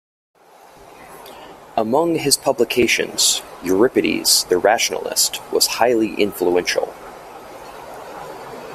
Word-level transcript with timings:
Among 1.77 2.15
his 2.15 2.35
publications, 2.35 3.43
"Euripides 3.61 4.45
the 4.45 4.57
Rationalist" 4.57 5.39
was 5.51 5.67
highly 5.77 6.15
influential. 6.15 6.91